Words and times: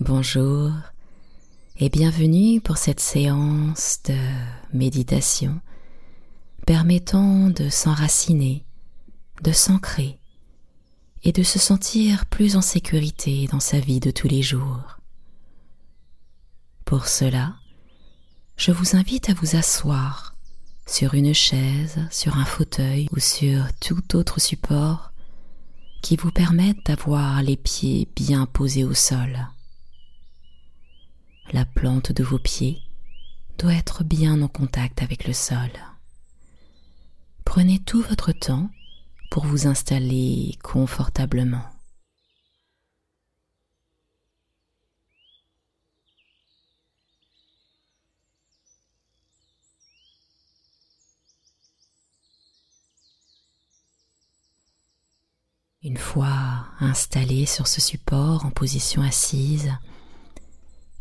Bonjour 0.00 0.72
et 1.76 1.90
bienvenue 1.90 2.62
pour 2.62 2.78
cette 2.78 3.00
séance 3.00 3.98
de 4.06 4.16
méditation 4.72 5.60
permettant 6.64 7.50
de 7.50 7.68
s'enraciner, 7.68 8.64
de 9.42 9.52
s'ancrer 9.52 10.18
et 11.22 11.32
de 11.32 11.42
se 11.42 11.58
sentir 11.58 12.24
plus 12.24 12.56
en 12.56 12.62
sécurité 12.62 13.46
dans 13.52 13.60
sa 13.60 13.78
vie 13.78 14.00
de 14.00 14.10
tous 14.10 14.26
les 14.26 14.40
jours. 14.40 14.96
Pour 16.86 17.06
cela, 17.06 17.56
je 18.56 18.72
vous 18.72 18.96
invite 18.96 19.28
à 19.28 19.34
vous 19.34 19.54
asseoir 19.54 20.34
sur 20.86 21.12
une 21.12 21.34
chaise, 21.34 21.98
sur 22.10 22.38
un 22.38 22.46
fauteuil 22.46 23.06
ou 23.12 23.20
sur 23.20 23.66
tout 23.82 24.16
autre 24.16 24.40
support 24.40 25.12
qui 26.00 26.16
vous 26.16 26.30
permette 26.30 26.86
d'avoir 26.86 27.42
les 27.42 27.58
pieds 27.58 28.08
bien 28.16 28.46
posés 28.46 28.84
au 28.84 28.94
sol. 28.94 29.46
La 31.52 31.64
plante 31.64 32.12
de 32.12 32.22
vos 32.22 32.38
pieds 32.38 32.80
doit 33.58 33.74
être 33.74 34.04
bien 34.04 34.40
en 34.40 34.46
contact 34.46 35.02
avec 35.02 35.26
le 35.26 35.32
sol. 35.32 35.70
Prenez 37.44 37.80
tout 37.80 38.02
votre 38.02 38.30
temps 38.30 38.70
pour 39.32 39.44
vous 39.46 39.66
installer 39.66 40.56
confortablement. 40.62 41.64
Une 55.82 55.96
fois 55.96 56.66
installé 56.78 57.46
sur 57.46 57.66
ce 57.66 57.80
support 57.80 58.44
en 58.44 58.50
position 58.50 59.02
assise, 59.02 59.72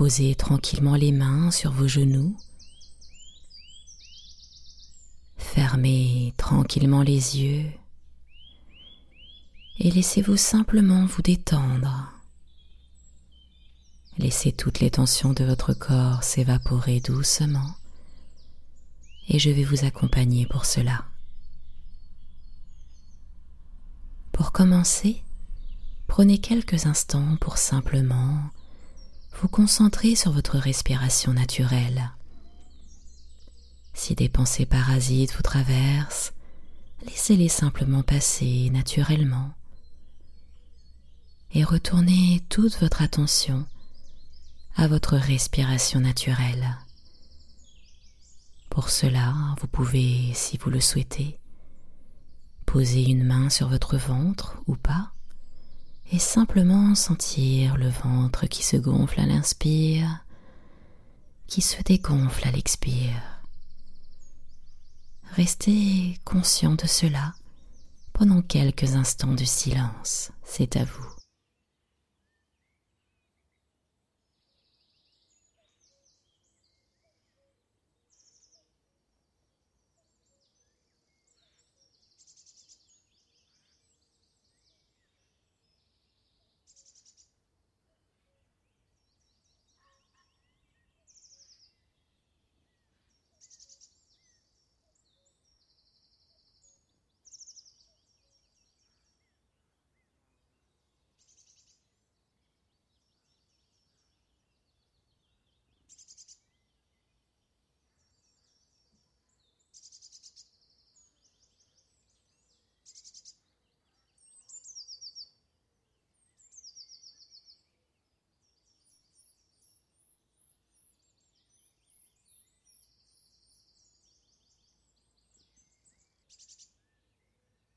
posez 0.00 0.34
tranquillement 0.34 0.94
les 0.94 1.12
mains 1.12 1.50
sur 1.50 1.72
vos 1.72 1.86
genoux. 1.86 2.34
Fermez 5.36 6.32
tranquillement 6.38 7.02
les 7.02 7.38
yeux 7.38 7.70
et 9.78 9.90
laissez-vous 9.90 10.38
simplement 10.38 11.04
vous 11.04 11.20
détendre. 11.20 12.14
Laissez 14.16 14.52
toutes 14.52 14.80
les 14.80 14.90
tensions 14.90 15.34
de 15.34 15.44
votre 15.44 15.74
corps 15.74 16.22
s'évaporer 16.22 17.00
doucement 17.00 17.74
et 19.28 19.38
je 19.38 19.50
vais 19.50 19.64
vous 19.64 19.84
accompagner 19.84 20.46
pour 20.46 20.64
cela. 20.64 21.04
Pour 24.32 24.52
commencer, 24.52 25.22
prenez 26.06 26.38
quelques 26.38 26.86
instants 26.86 27.36
pour 27.36 27.58
simplement 27.58 28.50
vous 29.40 29.48
concentrer 29.48 30.14
sur 30.14 30.32
votre 30.32 30.58
respiration 30.58 31.32
naturelle. 31.32 32.12
Si 33.94 34.14
des 34.14 34.28
pensées 34.28 34.66
parasites 34.66 35.34
vous 35.34 35.42
traversent, 35.42 36.32
laissez-les 37.06 37.48
simplement 37.48 38.02
passer 38.02 38.70
naturellement 38.70 39.50
et 41.52 41.64
retournez 41.64 42.42
toute 42.48 42.78
votre 42.80 43.02
attention 43.02 43.66
à 44.76 44.86
votre 44.86 45.16
respiration 45.16 46.00
naturelle. 46.00 46.76
Pour 48.68 48.90
cela, 48.90 49.34
vous 49.60 49.66
pouvez, 49.66 50.32
si 50.34 50.58
vous 50.58 50.70
le 50.70 50.80
souhaitez, 50.80 51.40
Posez 52.72 53.02
une 53.02 53.24
main 53.24 53.50
sur 53.50 53.68
votre 53.68 53.96
ventre 53.96 54.62
ou 54.68 54.76
pas 54.76 55.10
et 56.12 56.18
simplement 56.18 56.94
sentir 56.94 57.76
le 57.76 57.88
ventre 57.88 58.46
qui 58.46 58.64
se 58.64 58.76
gonfle 58.76 59.20
à 59.20 59.26
l'inspire, 59.26 60.24
qui 61.46 61.60
se 61.60 61.80
dégonfle 61.82 62.46
à 62.48 62.50
l'expire. 62.50 63.40
Restez 65.36 66.18
conscient 66.24 66.74
de 66.74 66.86
cela 66.86 67.34
pendant 68.12 68.42
quelques 68.42 68.96
instants 68.96 69.34
de 69.34 69.44
silence, 69.44 70.32
c'est 70.44 70.76
à 70.76 70.84
vous. 70.84 71.19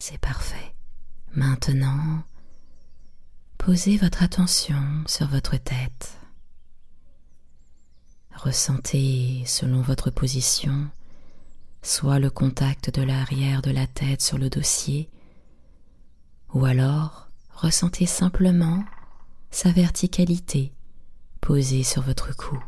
C'est 0.06 0.18
parfait. 0.18 0.76
Maintenant, 1.34 2.24
posez 3.58 3.96
votre 3.96 4.22
attention 4.22 4.84
sur 5.08 5.30
votre 5.30 5.56
tête. 5.56 6.18
Ressentez, 8.36 9.44
selon 9.46 9.82
votre 9.82 10.10
position, 10.10 10.90
soit 11.84 12.20
le 12.20 12.30
contact 12.30 12.94
de 12.94 13.02
l'arrière 13.02 13.62
de 13.62 13.72
la 13.72 13.88
tête 13.88 14.22
sur 14.22 14.38
le 14.38 14.50
dossier, 14.50 15.10
ou 16.54 16.66
alors 16.66 17.30
ressentez 17.54 18.06
simplement 18.06 18.84
sa 19.52 19.72
verticalité 19.72 20.74
posée 21.40 21.84
sur 21.84 22.02
votre 22.02 22.36
cou. 22.36 22.62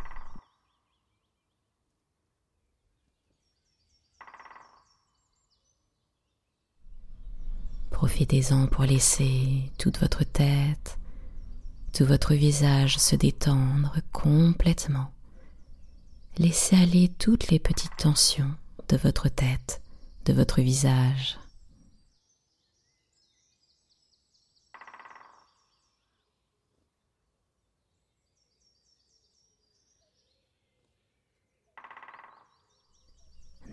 Profitez-en 7.96 8.68
pour 8.68 8.84
laisser 8.84 9.72
toute 9.78 10.00
votre 10.00 10.26
tête, 10.26 11.00
tout 11.94 12.04
votre 12.04 12.34
visage 12.34 12.98
se 12.98 13.16
détendre 13.16 14.02
complètement. 14.12 15.14
Laissez 16.38 16.76
aller 16.76 17.08
toutes 17.18 17.48
les 17.48 17.58
petites 17.58 17.96
tensions 17.98 18.52
de 18.90 18.98
votre 18.98 19.30
tête, 19.30 19.82
de 20.26 20.34
votre 20.34 20.60
visage. 20.60 21.40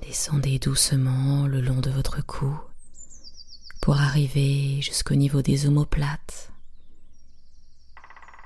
Descendez 0.01 0.61
doucement 0.61 1.49
le 1.49 1.61
long 1.61 1.81
de 1.81 1.91
votre 1.91 2.25
cou 2.25 2.57
pour 3.93 4.01
arriver 4.01 4.81
jusqu'au 4.81 5.17
niveau 5.17 5.43
des 5.43 5.67
omoplates. 5.67 6.51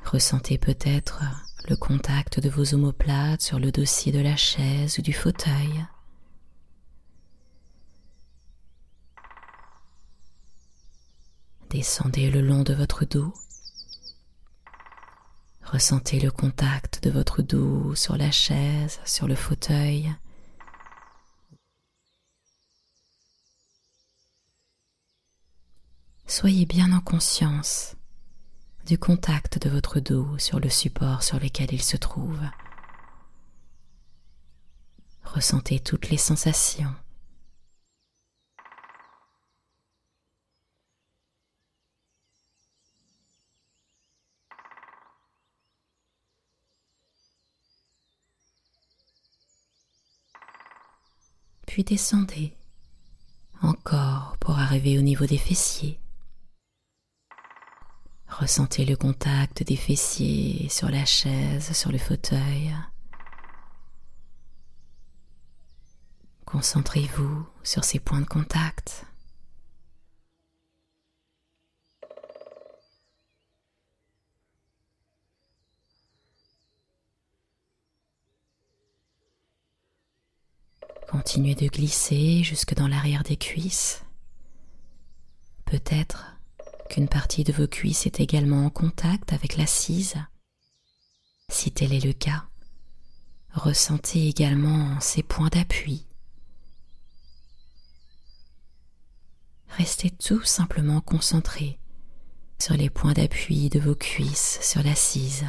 Ressentez 0.04 0.58
peut-être 0.58 1.22
le 1.68 1.76
contact 1.76 2.40
de 2.40 2.48
vos 2.48 2.74
omoplates 2.74 3.42
sur 3.42 3.60
le 3.60 3.70
dossier 3.70 4.10
de 4.10 4.18
la 4.18 4.34
chaise 4.34 4.98
ou 4.98 5.02
du 5.02 5.12
fauteuil. 5.12 5.86
Descendez 11.70 12.28
le 12.28 12.40
long 12.40 12.64
de 12.64 12.74
votre 12.74 13.04
dos. 13.04 13.32
Ressentez 15.62 16.18
le 16.18 16.32
contact 16.32 17.04
de 17.04 17.10
votre 17.10 17.42
dos 17.42 17.94
sur 17.94 18.16
la 18.16 18.32
chaise, 18.32 18.98
sur 19.04 19.28
le 19.28 19.36
fauteuil. 19.36 20.12
Soyez 26.28 26.66
bien 26.66 26.92
en 26.92 27.00
conscience 27.00 27.94
du 28.84 28.98
contact 28.98 29.62
de 29.62 29.70
votre 29.70 30.00
dos 30.00 30.36
sur 30.38 30.58
le 30.58 30.68
support 30.68 31.22
sur 31.22 31.38
lequel 31.38 31.72
il 31.72 31.82
se 31.82 31.96
trouve. 31.96 32.40
Ressentez 35.24 35.78
toutes 35.80 36.10
les 36.10 36.16
sensations. 36.16 36.94
Puis 51.66 51.84
descendez 51.84 52.52
encore 53.62 54.36
pour 54.40 54.58
arriver 54.58 54.98
au 54.98 55.02
niveau 55.02 55.26
des 55.26 55.38
fessiers. 55.38 55.98
Ressentez 58.46 58.84
le 58.84 58.94
contact 58.94 59.64
des 59.64 59.74
fessiers 59.74 60.68
sur 60.68 60.88
la 60.88 61.04
chaise, 61.04 61.72
sur 61.72 61.90
le 61.90 61.98
fauteuil. 61.98 62.72
Concentrez-vous 66.44 67.44
sur 67.64 67.82
ces 67.82 67.98
points 67.98 68.20
de 68.20 68.26
contact. 68.26 69.04
Continuez 81.10 81.56
de 81.56 81.66
glisser 81.66 82.44
jusque 82.44 82.74
dans 82.74 82.86
l'arrière 82.86 83.24
des 83.24 83.36
cuisses. 83.36 84.04
Peut-être 85.64 86.35
qu'une 86.88 87.08
partie 87.08 87.44
de 87.44 87.52
vos 87.52 87.66
cuisses 87.66 88.06
est 88.06 88.20
également 88.20 88.66
en 88.66 88.70
contact 88.70 89.32
avec 89.32 89.56
l'assise. 89.56 90.16
Si 91.48 91.70
tel 91.70 91.92
est 91.92 92.04
le 92.04 92.12
cas, 92.12 92.44
ressentez 93.52 94.28
également 94.28 95.00
ces 95.00 95.22
points 95.22 95.48
d'appui. 95.48 96.06
Restez 99.68 100.10
tout 100.10 100.42
simplement 100.42 101.00
concentré 101.00 101.78
sur 102.58 102.74
les 102.74 102.90
points 102.90 103.12
d'appui 103.12 103.68
de 103.68 103.78
vos 103.78 103.94
cuisses 103.94 104.58
sur 104.62 104.82
l'assise. 104.82 105.44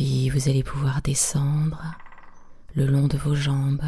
Vous 0.00 0.48
allez 0.48 0.62
pouvoir 0.62 1.02
descendre 1.02 1.94
le 2.74 2.86
long 2.86 3.06
de 3.06 3.18
vos 3.18 3.34
jambes 3.34 3.84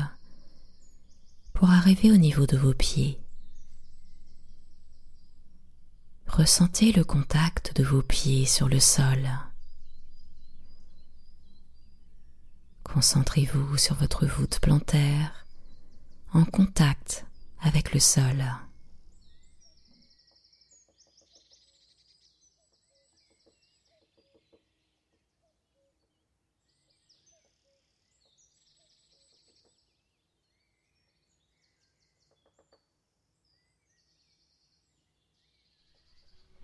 pour 1.54 1.70
arriver 1.70 2.12
au 2.12 2.18
niveau 2.18 2.44
de 2.44 2.58
vos 2.58 2.74
pieds. 2.74 3.18
Ressentez 6.26 6.92
le 6.92 7.02
contact 7.02 7.74
de 7.76 7.82
vos 7.82 8.02
pieds 8.02 8.44
sur 8.44 8.68
le 8.68 8.78
sol. 8.78 9.26
Concentrez-vous 12.82 13.78
sur 13.78 13.94
votre 13.94 14.26
voûte 14.26 14.58
plantaire 14.60 15.46
en 16.34 16.44
contact 16.44 17.24
avec 17.62 17.94
le 17.94 18.00
sol. 18.00 18.44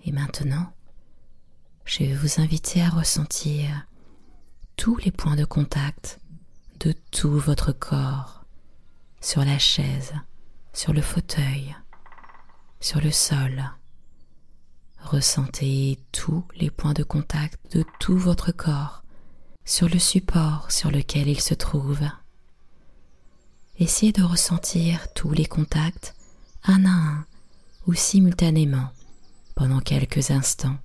Et 0.08 0.12
maintenant, 0.12 0.72
je 1.84 1.98
vais 1.98 2.14
vous 2.14 2.40
inviter 2.40 2.80
à 2.80 2.88
ressentir 2.88 3.86
tous 4.76 4.96
les 4.96 5.10
points 5.10 5.36
de 5.36 5.44
contact 5.44 6.18
de 6.80 6.94
tout 7.10 7.38
votre 7.38 7.72
corps 7.72 8.42
sur 9.20 9.44
la 9.44 9.58
chaise, 9.58 10.14
sur 10.72 10.94
le 10.94 11.02
fauteuil, 11.02 11.76
sur 12.80 13.02
le 13.02 13.10
sol. 13.10 13.62
Ressentez 14.98 15.98
tous 16.10 16.42
les 16.56 16.70
points 16.70 16.94
de 16.94 17.02
contact 17.02 17.76
de 17.76 17.84
tout 18.00 18.16
votre 18.16 18.50
corps 18.50 19.02
sur 19.66 19.90
le 19.90 19.98
support 19.98 20.72
sur 20.72 20.90
lequel 20.90 21.28
il 21.28 21.40
se 21.42 21.52
trouve. 21.52 22.00
Essayez 23.78 24.12
de 24.12 24.22
ressentir 24.22 25.12
tous 25.12 25.32
les 25.32 25.44
contacts 25.44 26.14
un 26.64 26.86
à 26.86 26.96
un 26.96 27.26
ou 27.86 27.92
simultanément 27.92 28.88
pendant 29.58 29.80
quelques 29.80 30.30
instants 30.30 30.76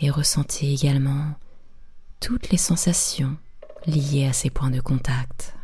et 0.00 0.08
ressentez 0.08 0.72
également 0.72 1.34
toutes 2.20 2.48
les 2.48 2.56
sensations 2.56 3.36
liées 3.84 4.26
à 4.26 4.32
ces 4.32 4.48
points 4.48 4.70
de 4.70 4.80
contact. 4.80 5.57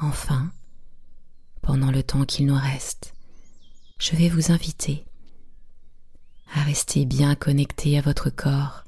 Enfin, 0.00 0.50
pendant 1.62 1.90
le 1.90 2.02
temps 2.02 2.24
qu'il 2.24 2.46
nous 2.46 2.58
reste, 2.58 3.14
je 3.98 4.16
vais 4.16 4.28
vous 4.28 4.50
inviter 4.50 5.04
à 6.54 6.62
rester 6.62 7.04
bien 7.04 7.34
connecté 7.34 7.96
à 7.98 8.00
votre 8.00 8.30
corps 8.30 8.84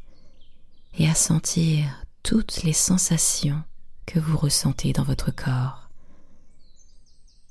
et 0.99 1.09
à 1.09 1.15
sentir 1.15 2.05
toutes 2.23 2.63
les 2.65 2.73
sensations 2.73 3.63
que 4.05 4.19
vous 4.19 4.37
ressentez 4.37 4.93
dans 4.93 5.05
votre 5.05 5.31
corps. 5.31 5.89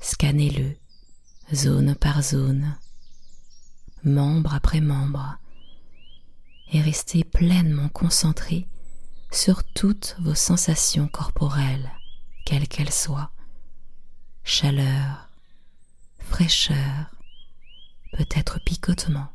Scannez-le 0.02 0.76
zone 1.54 1.96
par 1.96 2.22
zone, 2.22 2.78
membre 4.04 4.54
après 4.54 4.82
membre, 4.82 5.38
et 6.72 6.82
restez 6.82 7.24
pleinement 7.24 7.90
concentré 7.90 8.68
sur 9.32 9.64
toutes 9.64 10.16
vos 10.20 10.36
sensations 10.36 11.08
corporelles, 11.08 11.92
quelles 12.46 12.68
qu'elles 12.68 12.92
soient 12.92 13.32
chaleur, 14.46 15.28
fraîcheur, 16.20 17.10
peut-être 18.14 18.60
picotement 18.64 19.28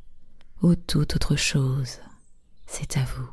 ou 0.63 0.77
toute 0.77 1.17
autre 1.17 1.37
chose. 1.37 1.99
C'est 2.67 2.97
à 2.97 3.05
vous. 3.05 3.29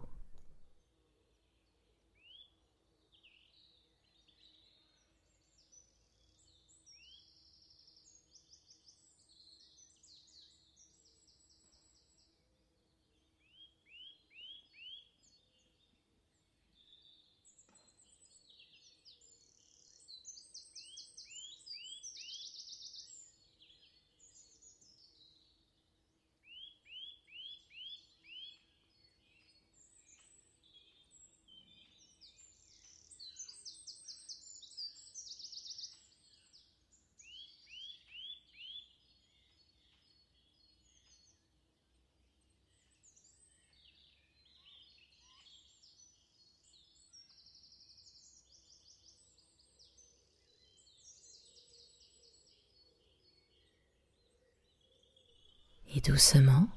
Et 55.98 56.02
doucement, 56.02 56.68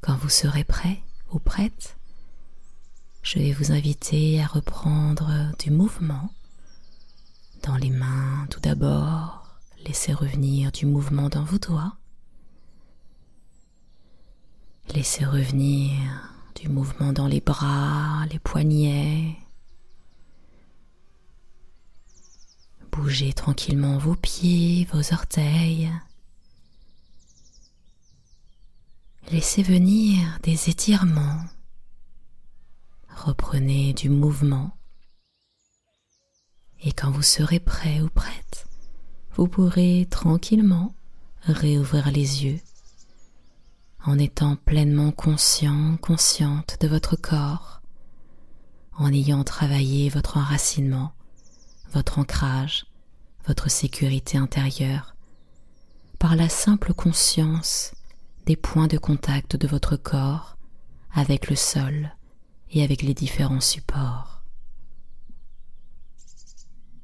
quand 0.00 0.16
vous 0.16 0.28
serez 0.28 0.64
prêt 0.64 1.00
ou 1.30 1.38
prête, 1.38 1.96
je 3.22 3.38
vais 3.38 3.52
vous 3.52 3.70
inviter 3.70 4.42
à 4.42 4.48
reprendre 4.48 5.52
du 5.60 5.70
mouvement 5.70 6.28
dans 7.62 7.76
les 7.76 7.90
mains 7.90 8.48
tout 8.50 8.58
d'abord. 8.58 9.60
Laissez 9.86 10.12
revenir 10.12 10.72
du 10.72 10.86
mouvement 10.86 11.28
dans 11.28 11.44
vos 11.44 11.58
doigts. 11.58 11.98
Laissez 14.92 15.24
revenir 15.24 15.94
du 16.60 16.68
mouvement 16.68 17.12
dans 17.12 17.28
les 17.28 17.40
bras, 17.40 18.26
les 18.28 18.40
poignets. 18.40 19.36
Bougez 22.90 23.32
tranquillement 23.34 23.98
vos 23.98 24.16
pieds, 24.16 24.88
vos 24.92 25.12
orteils. 25.12 25.92
Laissez 29.32 29.62
venir 29.62 30.40
des 30.42 30.70
étirements. 30.70 31.44
reprenez 33.14 33.92
du 33.92 34.08
mouvement. 34.08 34.72
Et 36.82 36.90
quand 36.90 37.12
vous 37.12 37.22
serez 37.22 37.60
prêt 37.60 38.00
ou 38.00 38.08
prête, 38.08 38.66
vous 39.36 39.46
pourrez 39.46 40.08
tranquillement 40.10 40.94
réouvrir 41.42 42.10
les 42.10 42.44
yeux 42.44 42.60
en 44.04 44.18
étant 44.18 44.56
pleinement 44.56 45.12
conscient, 45.12 45.96
consciente 45.98 46.78
de 46.80 46.88
votre 46.88 47.14
corps, 47.14 47.82
en 48.98 49.12
ayant 49.12 49.44
travaillé 49.44 50.08
votre 50.08 50.38
enracinement, 50.38 51.12
votre 51.92 52.18
ancrage, 52.18 52.86
votre 53.46 53.70
sécurité 53.70 54.38
intérieure, 54.38 55.14
par 56.18 56.34
la 56.34 56.48
simple 56.48 56.94
conscience 56.94 57.92
des 58.46 58.56
points 58.56 58.86
de 58.86 58.98
contact 58.98 59.56
de 59.56 59.66
votre 59.66 59.96
corps 59.96 60.56
avec 61.12 61.50
le 61.50 61.56
sol 61.56 62.14
et 62.70 62.82
avec 62.82 63.02
les 63.02 63.14
différents 63.14 63.60
supports. 63.60 64.42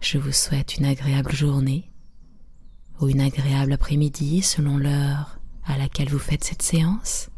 Je 0.01 0.19
vous 0.19 0.33
souhaite 0.33 0.77
une 0.77 0.85
agréable 0.85 1.33
journée 1.33 1.91
ou 3.01 3.09
une 3.09 3.21
agréable 3.21 3.73
après-midi 3.73 4.43
selon 4.43 4.79
l'heure 4.79 5.39
à 5.65 5.77
laquelle 5.77 6.09
vous 6.09 6.19
faites 6.19 6.45
cette 6.45 6.63
séance 6.63 7.29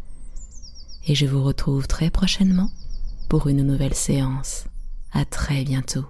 et 1.07 1.15
je 1.15 1.27
vous 1.27 1.43
retrouve 1.43 1.87
très 1.89 2.11
prochainement 2.11 2.71
pour 3.29 3.49
une 3.49 3.63
nouvelle 3.63 3.95
séance. 3.95 4.67
À 5.13 5.25
très 5.25 5.65
bientôt. 5.65 6.05